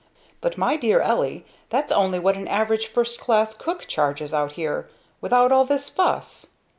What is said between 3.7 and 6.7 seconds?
charges, out here, without all this fuss!"